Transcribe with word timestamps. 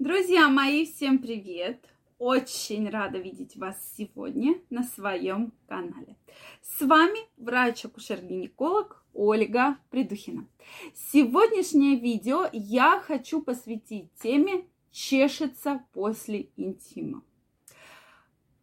Друзья 0.00 0.48
мои, 0.48 0.86
всем 0.86 1.20
привет! 1.20 1.80
Очень 2.18 2.90
рада 2.90 3.18
видеть 3.18 3.56
вас 3.56 3.76
сегодня 3.96 4.60
на 4.68 4.82
своем 4.82 5.52
канале. 5.68 6.16
С 6.62 6.84
вами 6.84 7.20
врач-акушер-гинеколог 7.36 9.04
Ольга 9.14 9.78
Придухина. 9.90 10.48
Сегодняшнее 10.94 11.94
видео 11.94 12.48
я 12.52 12.98
хочу 13.06 13.40
посвятить 13.40 14.12
теме 14.20 14.66
«Чешется 14.90 15.84
после 15.92 16.48
интима». 16.56 17.22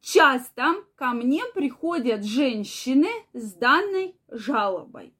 Часто 0.01 0.83
ко 0.95 1.11
мне 1.13 1.43
приходят 1.55 2.25
женщины 2.25 3.07
с 3.31 3.53
данной 3.53 4.17
жалобой. 4.27 5.13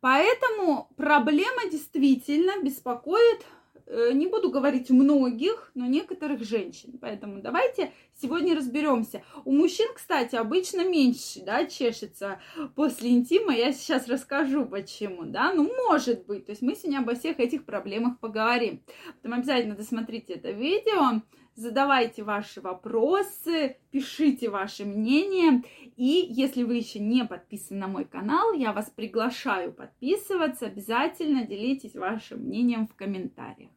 Поэтому 0.00 0.90
проблема 0.96 1.70
действительно 1.70 2.60
беспокоит 2.60 3.46
не 3.86 4.26
буду 4.26 4.50
говорить 4.50 4.90
многих, 4.90 5.70
но 5.74 5.86
некоторых 5.86 6.42
женщин. 6.44 6.98
Поэтому 7.00 7.40
давайте 7.40 7.92
сегодня 8.14 8.56
разберемся. 8.56 9.22
У 9.44 9.52
мужчин, 9.52 9.88
кстати, 9.94 10.36
обычно 10.36 10.88
меньше, 10.88 11.42
да, 11.44 11.66
чешется 11.66 12.40
после 12.74 13.10
интима. 13.10 13.54
Я 13.54 13.72
сейчас 13.72 14.08
расскажу, 14.08 14.66
почему, 14.66 15.24
да. 15.24 15.52
Ну, 15.52 15.70
может 15.88 16.26
быть. 16.26 16.46
То 16.46 16.50
есть 16.50 16.62
мы 16.62 16.74
сегодня 16.74 16.98
обо 16.98 17.14
всех 17.14 17.40
этих 17.40 17.64
проблемах 17.64 18.18
поговорим. 18.18 18.82
Потом 19.22 19.38
обязательно 19.38 19.76
досмотрите 19.76 20.34
это 20.34 20.50
видео 20.50 21.22
задавайте 21.56 22.22
ваши 22.22 22.60
вопросы, 22.60 23.76
пишите 23.90 24.50
ваше 24.50 24.84
мнение. 24.84 25.62
И 25.96 26.26
если 26.28 26.62
вы 26.62 26.76
еще 26.76 26.98
не 26.98 27.24
подписаны 27.24 27.80
на 27.80 27.88
мой 27.88 28.04
канал, 28.04 28.52
я 28.52 28.72
вас 28.72 28.90
приглашаю 28.90 29.72
подписываться. 29.72 30.66
Обязательно 30.66 31.46
делитесь 31.46 31.94
вашим 31.94 32.40
мнением 32.40 32.86
в 32.86 32.94
комментариях. 32.94 33.70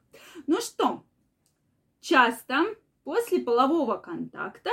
Ну 0.45 0.62
что, 0.62 1.03
часто 1.99 2.66
после 3.03 3.39
полового 3.39 3.98
контакта 3.98 4.71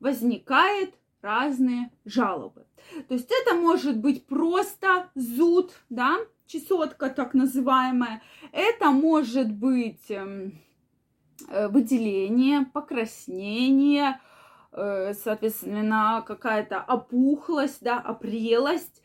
возникает 0.00 0.94
разные 1.22 1.90
жалобы. 2.04 2.66
То 3.08 3.14
есть 3.14 3.30
это 3.30 3.54
может 3.54 3.98
быть 3.98 4.26
просто 4.26 5.10
зуд, 5.14 5.72
да, 5.88 6.18
чесотка 6.46 7.08
так 7.08 7.32
называемая. 7.34 8.22
Это 8.52 8.90
может 8.90 9.50
быть 9.50 10.10
эм, 10.10 10.60
Э, 11.48 11.68
выделение, 11.68 12.64
покраснение, 12.72 14.20
э, 14.72 15.14
соответственно, 15.14 16.22
какая-то 16.26 16.80
опухлость, 16.80 17.82
да, 17.82 17.98
опрелость, 17.98 19.02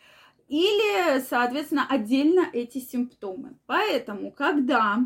или, 0.48 1.20
соответственно, 1.22 1.86
отдельно 1.90 2.46
эти 2.54 2.78
симптомы. 2.78 3.58
Поэтому, 3.66 4.32
когда 4.32 5.00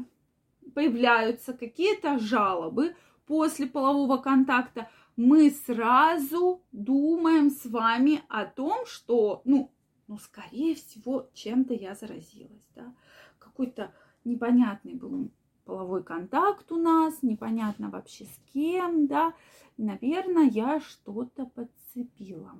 появляются 0.73 1.53
какие-то 1.53 2.19
жалобы 2.19 2.95
после 3.25 3.67
полового 3.67 4.17
контакта, 4.17 4.89
мы 5.15 5.51
сразу 5.51 6.63
думаем 6.71 7.51
с 7.51 7.65
вами 7.65 8.23
о 8.29 8.45
том, 8.45 8.85
что, 8.85 9.41
ну, 9.45 9.71
ну, 10.07 10.17
скорее 10.17 10.75
всего, 10.75 11.29
чем-то 11.33 11.73
я 11.73 11.95
заразилась, 11.95 12.67
да, 12.75 12.93
какой-то 13.39 13.93
непонятный 14.23 14.95
был 14.95 15.31
половой 15.65 16.03
контакт 16.03 16.71
у 16.71 16.77
нас, 16.77 17.21
непонятно 17.21 17.89
вообще 17.89 18.25
с 18.25 18.39
кем, 18.53 19.07
да, 19.07 19.33
наверное, 19.77 20.49
я 20.49 20.81
что-то 20.81 21.45
подцепила. 21.45 22.59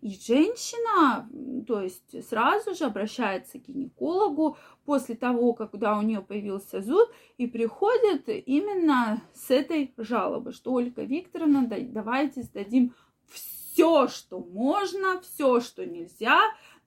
И 0.00 0.10
женщина, 0.10 1.28
то 1.66 1.80
есть 1.80 2.28
сразу 2.28 2.74
же 2.74 2.84
обращается 2.84 3.58
к 3.58 3.62
гинекологу 3.62 4.56
после 4.84 5.14
того, 5.14 5.54
когда 5.54 5.98
у 5.98 6.02
нее 6.02 6.20
появился 6.20 6.80
зуд, 6.80 7.08
и 7.38 7.46
приходит 7.46 8.28
именно 8.28 9.22
с 9.34 9.50
этой 9.50 9.92
жалобой, 9.96 10.52
что 10.52 10.72
Ольга 10.72 11.02
Викторовна, 11.02 11.66
давайте 11.66 12.42
сдадим 12.42 12.94
все, 13.32 14.08
что 14.08 14.40
можно, 14.40 15.20
все, 15.20 15.60
что 15.60 15.86
нельзя, 15.86 16.40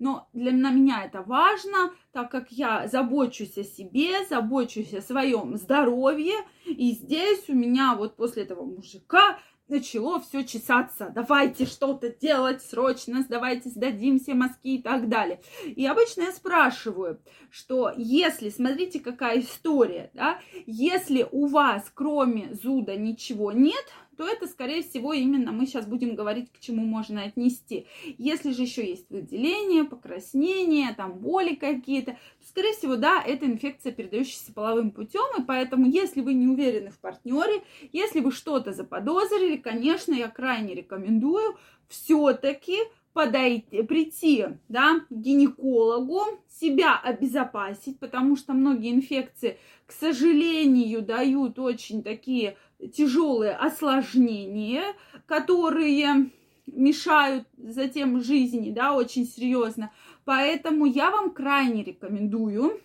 но 0.04 0.28
для 0.34 0.52
меня 0.52 1.06
это 1.06 1.22
важно, 1.22 1.94
так 2.12 2.30
как 2.30 2.52
я 2.52 2.90
забочусь 2.90 3.58
о 3.58 3.64
себе, 3.64 4.26
забочусь 4.30 4.94
о 4.94 5.02
своем 5.02 5.56
здоровье, 5.56 6.36
и 6.66 6.92
здесь 6.92 7.46
у 7.48 7.54
меня 7.54 7.96
вот 7.96 8.18
после 8.18 8.44
этого 8.44 8.66
мужика 8.66 9.40
начало 9.70 10.20
все 10.20 10.44
чесаться. 10.44 11.10
Давайте 11.16 11.66
что-то 11.66 12.10
делать 12.10 12.62
срочно, 12.62 13.26
давайте 13.30 13.70
сдадим 13.70 14.20
все 14.20 14.34
мазки 14.34 14.76
и 14.76 14.82
так 14.82 15.08
далее. 15.08 15.42
И 15.66 15.86
обычно 15.86 16.24
я 16.24 16.32
спрашиваю, 16.34 17.22
что 17.50 17.94
если, 17.96 18.50
смотрите, 18.50 19.00
какая 19.00 19.40
история, 19.40 20.12
да, 20.14 20.38
если 20.66 21.26
у 21.32 21.46
вас 21.46 21.90
кроме 21.94 22.54
зуда 22.54 22.98
ничего 22.98 23.54
нет, 23.54 23.86
то 24.18 24.28
это, 24.28 24.48
скорее 24.48 24.84
всего, 24.84 25.14
именно 25.14 25.52
мы 25.52 25.66
сейчас 25.66 25.86
будем 25.86 26.16
говорить, 26.16 26.52
к 26.52 26.60
чему 26.60 26.86
можно 26.86 27.24
отнести. 27.24 27.88
Если 28.18 28.52
же 28.52 28.64
еще 28.64 28.88
есть 28.88 29.10
выделение, 29.10 29.84
покраснение, 29.84 30.94
там 30.94 31.20
боли 31.20 31.56
какие-то, 31.56 32.12
то, 32.14 32.48
скорее 32.48 32.74
всего, 32.74 32.96
да, 32.96 33.22
это 33.22 33.46
инфекция, 33.46 33.92
передающаяся 33.92 34.54
половым 34.54 34.92
путем, 34.92 35.42
и 35.42 35.46
поэтому, 35.46 35.88
если 35.88 36.22
вы 36.22 36.34
не 36.34 36.48
уверены 36.48 36.92
в 36.92 37.00
партнере, 37.00 37.64
если 37.92 38.20
вы 38.20 38.32
что-то 38.32 38.74
заподозрили, 38.74 39.58
конечно, 39.58 40.14
я 40.14 40.30
крайне 40.30 40.74
рекомендую 40.74 41.58
все-таки 41.88 42.78
подойти, 43.14 43.84
прийти 43.84 44.46
да, 44.68 45.00
к 45.00 45.12
гинекологу, 45.12 46.44
себя 46.50 47.00
обезопасить, 47.00 48.00
потому 48.00 48.36
что 48.36 48.54
многие 48.54 48.92
инфекции, 48.92 49.58
к 49.86 49.92
сожалению, 49.92 51.02
дают 51.02 51.60
очень 51.60 52.04
такие 52.04 52.58
тяжелые 52.90 53.56
осложнения, 53.56 54.84
которые 55.26 56.32
мешают 56.66 57.48
затем 57.58 58.22
жизни, 58.22 58.72
да, 58.72 58.94
очень 58.96 59.26
серьезно. 59.26 59.92
Поэтому 60.26 60.86
я 60.86 61.12
вам 61.12 61.32
крайне 61.32 61.84
рекомендую 61.84 62.82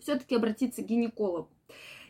все-таки 0.00 0.34
обратиться 0.34 0.82
к 0.82 0.86
гинекологу. 0.86 1.48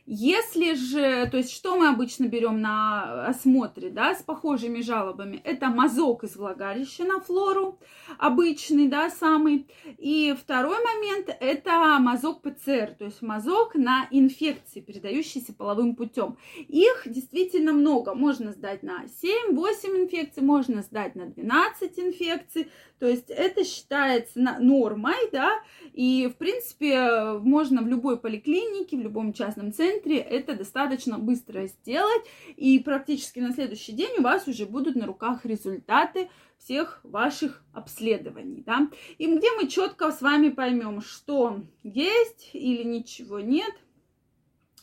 Если 0.06 0.75
же, 0.75 1.26
то 1.31 1.38
есть 1.38 1.50
что 1.50 1.78
мы 1.78 1.88
обычно 1.88 2.26
берем 2.26 2.60
на 2.60 3.26
осмотре, 3.26 3.88
да, 3.88 4.15
с 4.15 4.22
похожими 4.22 4.82
жалобами, 4.82 5.41
это 5.44 5.69
мазок 5.69 6.25
из 6.25 6.37
влагалища 6.37 7.04
на 7.04 7.20
флору, 7.20 7.78
обычный, 8.19 8.88
да, 8.88 9.09
самый. 9.09 9.66
И 9.97 10.37
второй 10.38 10.76
момент, 10.84 11.34
это 11.41 11.98
мазок 12.00 12.43
ПЦР, 12.43 12.97
то 12.98 13.06
есть 13.06 13.22
мазок 13.22 13.76
на 13.76 14.06
инфекции, 14.10 14.81
передающиеся 14.81 15.54
половым 15.54 15.97
путем. 15.97 16.37
Их 16.69 17.04
действительно 17.06 17.72
много, 17.72 18.14
можно 18.14 18.53
сдать 18.53 18.82
на 18.82 19.04
7-8 19.04 19.54
инфекций, 20.03 20.43
можно 20.43 20.82
сдать 20.82 21.14
на 21.14 21.26
12 21.26 21.98
инфекций, 21.98 22.70
то 22.98 23.06
есть 23.06 23.31
это 23.31 23.64
считается 23.64 24.38
нормой, 24.60 25.31
да, 25.32 25.62
и, 25.94 26.31
в 26.31 26.37
принципе, 26.37 27.38
можно 27.41 27.81
в 27.81 27.88
любой 27.88 28.19
поликлинике, 28.19 28.98
в 28.98 29.00
любом 29.00 29.32
частном 29.32 29.72
центре 29.72 29.94
это 29.94 30.56
достаточно 30.56 31.19
быстро 31.19 31.66
сделать, 31.66 32.25
и 32.56 32.78
практически 32.78 33.41
на 33.41 33.53
следующий 33.53 33.93
день 33.93 34.19
у 34.19 34.22
вас 34.22 34.47
уже 34.49 34.66
будут 34.66 34.97
на 34.97 35.06
руках 35.06 35.44
результаты 35.44 36.31
всех 36.59 37.00
ваших 37.03 37.62
обследований, 37.72 38.62
да, 38.65 38.88
и 39.19 39.27
где 39.27 39.49
мы 39.56 39.69
четко 39.69 40.10
с 40.10 40.22
вами 40.22 40.49
поймем, 40.49 41.00
что 41.00 41.60
есть 41.82 42.50
или 42.53 42.82
ничего 42.82 43.41
нет, 43.41 43.72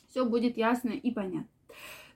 все 0.10 0.26
будет 0.26 0.58
ясно 0.58 0.90
и 0.90 1.12
понятно. 1.12 1.48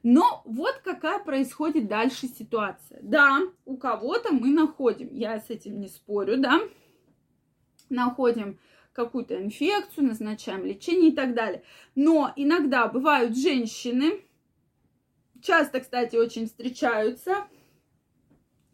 Но 0.03 0.43
вот 0.45 0.81
какая 0.83 1.17
происходит 1.17 1.87
дальше 1.87 2.27
ситуация. 2.27 2.99
Да, 3.01 3.39
у 3.65 3.75
кого-то 3.75 4.31
мы 4.33 4.49
находим, 4.49 5.09
я 5.11 5.39
с 5.39 5.49
этим 5.49 5.79
не 5.79 5.87
спорю, 5.87 6.37
да, 6.37 6.61
находим 7.89 8.59
какую-то 8.95 9.39
инфекцию, 9.39 10.07
назначаем 10.07 10.65
лечение 10.65 11.09
и 11.09 11.15
так 11.15 11.35
далее. 11.35 11.63
Но 11.93 12.31
иногда 12.35 12.87
бывают 12.87 13.37
женщины, 13.37 14.21
часто, 15.41 15.81
кстати, 15.81 16.15
очень 16.15 16.47
встречаются, 16.47 17.45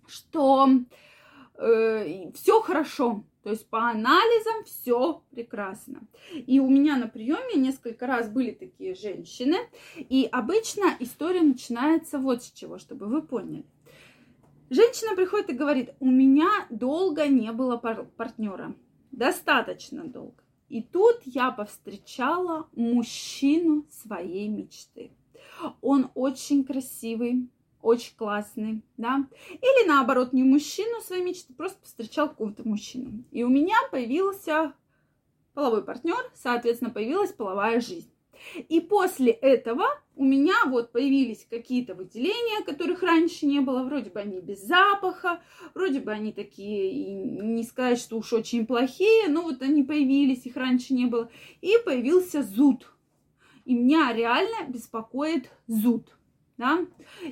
что 0.07 0.69
э, 1.55 2.31
все 2.33 2.61
хорошо, 2.61 3.25
то 3.43 3.49
есть 3.49 3.67
по 3.67 3.89
анализам 3.89 4.63
все 4.65 5.23
прекрасно. 5.31 6.01
И 6.33 6.59
у 6.59 6.69
меня 6.69 6.97
на 6.97 7.07
приеме 7.07 7.55
несколько 7.55 8.05
раз 8.05 8.29
были 8.29 8.51
такие 8.51 8.93
женщины. 8.93 9.57
И 9.97 10.29
обычно 10.31 10.95
история 10.99 11.41
начинается 11.41 12.19
вот 12.19 12.43
с 12.43 12.51
чего, 12.51 12.77
чтобы 12.77 13.07
вы 13.07 13.23
поняли. 13.23 13.65
Женщина 14.69 15.15
приходит 15.15 15.49
и 15.49 15.53
говорит, 15.53 15.89
у 15.99 16.09
меня 16.09 16.49
долго 16.69 17.27
не 17.27 17.51
было 17.51 17.77
пар- 17.77 18.05
партнера. 18.15 18.75
Достаточно 19.11 20.03
долго. 20.05 20.43
И 20.69 20.81
тут 20.81 21.21
я 21.25 21.51
повстречала 21.51 22.67
мужчину 22.73 23.85
своей 23.89 24.47
мечты. 24.47 25.11
Он 25.81 26.09
очень 26.15 26.63
красивый, 26.63 27.49
очень 27.81 28.15
классный, 28.15 28.81
да, 28.97 29.27
или 29.49 29.87
наоборот, 29.87 30.33
не 30.33 30.43
мужчину 30.43 31.01
своей 31.01 31.23
мечты, 31.23 31.53
просто 31.53 31.83
встречал 31.83 32.29
какого-то 32.29 32.67
мужчину. 32.67 33.23
И 33.31 33.43
у 33.43 33.49
меня 33.49 33.75
появился 33.91 34.73
половой 35.53 35.83
партнер, 35.83 36.31
соответственно, 36.35 36.91
появилась 36.91 37.33
половая 37.33 37.81
жизнь. 37.81 38.09
И 38.69 38.79
после 38.79 39.31
этого 39.31 39.85
у 40.15 40.23
меня 40.23 40.65
вот 40.67 40.91
появились 40.91 41.47
какие-то 41.49 41.95
выделения, 41.95 42.63
которых 42.63 43.01
раньше 43.01 43.45
не 43.45 43.59
было. 43.59 43.83
Вроде 43.83 44.09
бы 44.09 44.19
они 44.19 44.39
без 44.39 44.61
запаха, 44.61 45.41
вроде 45.73 45.99
бы 45.99 46.11
они 46.11 46.31
такие, 46.31 47.13
не 47.13 47.63
сказать, 47.63 47.99
что 47.99 48.17
уж 48.17 48.33
очень 48.33 48.65
плохие, 48.65 49.27
но 49.29 49.41
вот 49.41 49.61
они 49.61 49.83
появились, 49.83 50.45
их 50.45 50.55
раньше 50.55 50.93
не 50.93 51.05
было. 51.05 51.29
И 51.61 51.75
появился 51.85 52.43
зуд. 52.43 52.91
И 53.65 53.73
меня 53.73 54.13
реально 54.13 54.69
беспокоит 54.69 55.49
зуд. 55.67 56.17
Да? 56.57 56.85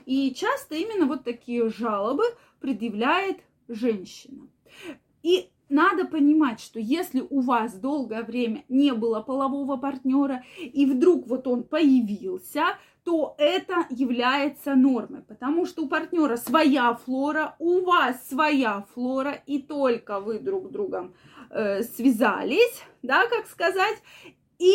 И 0.06 0.34
часто 0.34 0.76
именно 0.76 1.06
вот 1.06 1.24
такие 1.24 1.70
жалобы 1.70 2.24
предъявляет 2.60 3.38
женщина. 3.68 4.48
И 5.22 5.50
надо 5.70 6.06
понимать, 6.06 6.60
что 6.60 6.80
если 6.80 7.26
у 7.30 7.42
вас 7.42 7.74
долгое 7.74 8.24
время 8.24 8.64
не 8.70 8.94
было 8.94 9.22
полового 9.22 9.78
партнера, 9.78 10.44
и 10.60 10.86
вдруг 10.86 11.28
вот 11.28 11.48
он 11.48 11.64
появился, 11.64 12.78
то 13.04 13.36
это 13.38 13.86
является 13.90 14.76
нормой, 14.76 15.22
потому 15.22 15.66
что 15.66 15.84
у 15.84 15.88
партнера 15.88 16.36
своя 16.36 16.94
флора, 16.94 17.56
у 17.60 17.82
вас 17.82 18.28
своя 18.28 18.86
флора, 18.94 19.42
и 19.46 19.60
только 19.60 20.20
вы 20.20 20.40
друг 20.40 20.68
с 20.68 20.70
другом 20.70 21.14
э, 21.50 21.84
связались, 21.84 22.84
да, 23.02 23.28
как 23.28 23.48
сказать, 23.48 23.98
и 24.60 24.74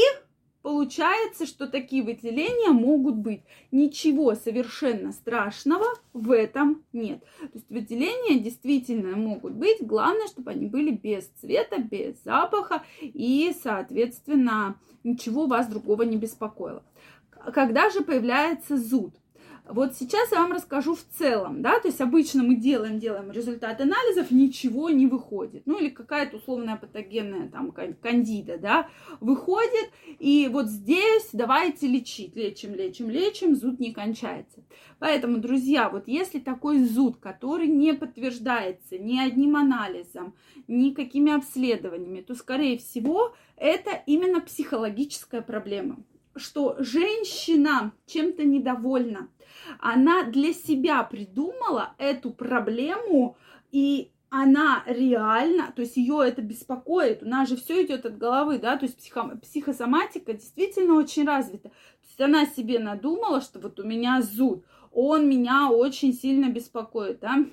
Получается, 0.64 1.44
что 1.44 1.66
такие 1.66 2.02
выделения 2.02 2.70
могут 2.70 3.16
быть. 3.16 3.43
Ничего 3.70 4.34
совершенно 4.34 5.12
страшного 5.12 5.84
в 6.14 6.31
этом 6.31 6.82
нет. 6.94 7.20
То 7.38 7.50
есть 7.52 7.69
выделения 7.69 8.38
действительно 8.38 9.14
могут 9.14 9.52
быть. 9.52 9.82
Главное, 9.82 10.26
чтобы 10.26 10.52
они 10.52 10.64
были 10.64 10.90
без 10.90 11.26
цвета, 11.38 11.82
без 11.82 12.16
запаха 12.25 12.82
и, 13.02 13.55
соответственно, 13.62 14.81
ничего 15.05 15.44
вас 15.44 15.66
другого 15.66 16.00
не 16.05 16.16
беспокоило. 16.16 16.82
Когда 17.52 17.90
же 17.90 18.00
появляется 18.00 18.78
зуд? 18.78 19.12
Вот 19.66 19.94
сейчас 19.94 20.31
я 20.31 20.40
вам 20.40 20.52
расскажу 20.52 20.94
в 20.94 21.02
целом, 21.19 21.62
да, 21.62 21.81
то 21.81 21.88
есть 21.88 22.02
обычно 22.02 22.43
мы 22.43 22.55
делаем, 22.55 22.99
делаем 22.99 23.31
результат 23.31 23.81
анализов, 23.81 24.31
ничего 24.31 24.90
не 24.90 25.06
выходит. 25.06 25.62
Ну 25.64 25.78
или 25.78 25.88
какая-то 25.88 26.37
условная 26.37 26.76
патогенная 26.76 27.49
там 27.49 27.72
кандида, 27.72 28.58
да, 28.58 28.88
выходит, 29.20 29.90
и 30.19 30.50
вот 30.52 30.66
здесь 30.66 31.31
давайте 31.32 31.87
лечить, 31.87 32.37
лечим, 32.37 32.75
лечим, 32.75 33.08
лечим, 33.08 33.56
зуд 33.56 33.81
не 33.81 33.94
кончается. 33.94 34.62
Поэтому, 34.99 35.38
друзья, 35.38 35.88
вот 35.88 36.08
если 36.08 36.40
такой 36.40 36.84
зуд, 36.84 37.17
который 37.17 37.67
не 37.67 37.94
подтверждается 37.94 38.99
ни 38.99 39.19
одним 39.19 39.56
анализом, 39.56 40.34
ни 40.69 40.90
какими 40.90 41.32
обследованиями, 41.32 42.20
то, 42.20 42.34
скорее 42.34 42.76
всего, 42.76 43.34
это 43.56 44.02
именно 44.05 44.43
психологическая 44.43 45.40
проблема 45.40 45.96
что 46.36 46.76
женщина 46.78 47.92
чем-то 48.06 48.44
недовольна. 48.44 49.28
Она 49.78 50.25
для 50.25 50.52
себя 50.52 51.02
придумала 51.02 51.94
эту 51.98 52.31
проблему, 52.31 53.36
и 53.70 54.10
она 54.31 54.82
реально, 54.86 55.72
то 55.76 55.82
есть 55.82 55.96
ее 55.96 56.20
это 56.26 56.42
беспокоит, 56.42 57.22
у 57.22 57.26
нас 57.28 57.48
же 57.48 57.56
все 57.56 57.84
идет 57.84 58.04
от 58.04 58.19
головы, 58.19 58.58
да, 58.58 58.76
то 58.76 58.84
есть 58.84 58.96
психо, 58.98 59.38
психосоматика 59.40 60.32
действительно 60.32 60.94
очень 60.94 61.25
развита. 61.25 61.69
То 61.69 62.06
есть 62.08 62.20
она 62.20 62.44
себе 62.46 62.81
надумала, 62.81 63.40
что 63.40 63.60
вот 63.60 63.78
у 63.78 63.84
меня 63.84 64.20
зуд, 64.22 64.64
он 64.90 65.28
меня 65.28 65.70
очень 65.70 66.12
сильно 66.12 66.48
беспокоит, 66.48 67.20
да, 67.20 67.44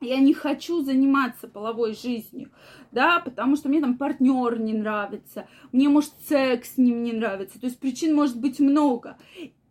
я 0.00 0.18
не 0.18 0.32
хочу 0.32 0.82
заниматься 0.82 1.46
половой 1.46 1.94
жизнью, 1.94 2.50
да, 2.90 3.20
потому 3.20 3.56
что 3.56 3.68
мне 3.68 3.80
там 3.80 3.98
партнер 3.98 4.58
не 4.58 4.72
нравится, 4.72 5.46
мне, 5.72 5.88
может, 5.88 6.12
секс 6.26 6.74
с 6.74 6.78
ним 6.78 7.02
не 7.02 7.12
нравится, 7.12 7.60
то 7.60 7.66
есть 7.66 7.78
причин 7.78 8.14
может 8.14 8.40
быть 8.40 8.60
много. 8.60 9.18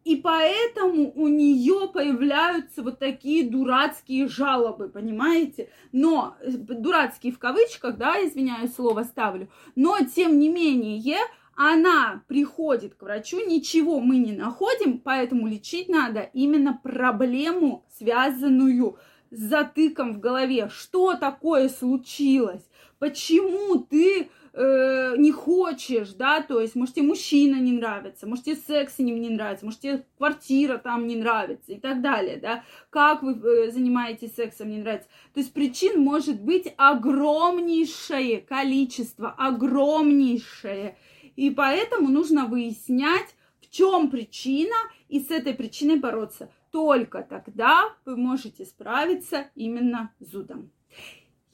И 0.05 0.15
поэтому 0.15 1.11
у 1.13 1.27
нее 1.27 1.89
появляются 1.93 2.81
вот 2.81 2.99
такие 2.99 3.47
дурацкие 3.47 4.27
жалобы, 4.27 4.87
понимаете? 4.87 5.69
Но, 5.91 6.35
дурацкие 6.47 7.33
в 7.33 7.37
кавычках, 7.37 7.97
да, 7.97 8.15
извиняюсь, 8.25 8.73
слово 8.73 9.03
ставлю, 9.03 9.49
но, 9.75 9.97
тем 10.15 10.39
не 10.39 10.49
менее, 10.49 11.17
она 11.55 12.23
приходит 12.27 12.95
к 12.95 13.01
врачу, 13.01 13.45
ничего 13.45 13.99
мы 13.99 14.17
не 14.17 14.31
находим, 14.31 14.99
поэтому 14.99 15.47
лечить 15.47 15.89
надо 15.89 16.29
именно 16.33 16.79
проблему, 16.81 17.85
связанную 17.97 18.97
с 19.31 19.39
затыком 19.39 20.13
в 20.13 20.19
голове. 20.19 20.69
Что 20.69 21.15
такое 21.15 21.69
случилось? 21.69 22.63
Почему 22.99 23.79
ты 23.79 24.29
э, 24.53 25.15
не 25.17 25.31
хочешь, 25.31 26.09
да, 26.09 26.41
то 26.41 26.59
есть, 26.59 26.75
может, 26.75 26.95
тебе 26.95 27.07
мужчина 27.07 27.55
не 27.55 27.71
нравится, 27.71 28.27
может, 28.27 28.45
тебе 28.45 28.55
секс 28.57 28.95
с 28.95 28.99
ним 28.99 29.21
не 29.21 29.29
нравится, 29.29 29.65
может, 29.65 29.79
тебе 29.79 30.05
квартира 30.17 30.77
там 30.77 31.07
не 31.07 31.15
нравится 31.15 31.71
и 31.71 31.79
так 31.79 32.01
далее, 32.01 32.37
да, 32.37 32.63
как 32.89 33.23
вы 33.23 33.33
э, 33.33 33.71
занимаетесь 33.71 34.35
сексом 34.35 34.69
не 34.69 34.79
нравится. 34.79 35.07
То 35.33 35.39
есть 35.39 35.53
причин 35.53 36.01
может 36.01 36.41
быть 36.41 36.73
огромнейшее 36.77 38.41
количество, 38.41 39.31
огромнейшее. 39.37 40.97
И 41.35 41.51
поэтому 41.51 42.09
нужно 42.09 42.47
выяснять, 42.47 43.35
в 43.61 43.69
чем 43.69 44.09
причина, 44.09 44.75
и 45.07 45.19
с 45.19 45.31
этой 45.31 45.53
причиной 45.53 45.97
бороться. 45.97 46.51
Только 46.71 47.23
тогда 47.23 47.93
вы 48.05 48.15
можете 48.15 48.65
справиться 48.65 49.47
именно 49.55 50.13
с 50.19 50.31
зудом. 50.31 50.71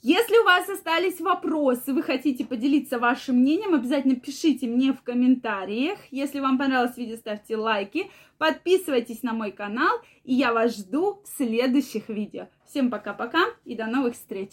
Если 0.01 0.38
у 0.38 0.44
вас 0.44 0.69
остались 0.69 1.19
вопросы, 1.19 1.91
вы 1.91 2.03
хотите 2.03 2.45
поделиться 2.45 3.00
вашим 3.00 3.38
мнением, 3.38 3.73
обязательно 3.73 4.15
пишите 4.15 4.67
мне 4.67 4.94
в 4.94 5.01
комментариях. 5.01 5.97
Если 6.12 6.39
вам 6.39 6.59
понравилось 6.59 6.95
видео, 6.95 7.15
ставьте 7.15 7.57
лайки, 7.57 8.12
подписывайтесь 8.38 9.23
на 9.23 9.33
мой 9.33 9.51
канал, 9.51 9.97
и 10.23 10.35
я 10.35 10.53
вас 10.53 10.77
жду 10.77 11.21
в 11.23 11.27
следующих 11.38 12.09
видео. 12.09 12.50
Всем 12.67 12.91
пока-пока 12.91 13.45
и 13.63 13.75
до 13.75 13.88
новых 13.88 14.13
встреч! 14.13 14.51